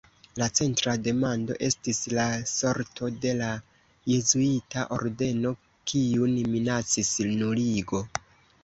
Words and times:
La 0.41 0.45
centra 0.59 0.93
demando 1.07 1.57
estis 1.67 1.99
la 2.19 2.25
sorto 2.53 3.11
de 3.27 3.35
la 3.43 3.51
jezuita 4.15 4.87
ordeno, 4.99 5.53
kiun 5.95 6.37
minacis 6.57 7.15
nuligo. 7.39 8.05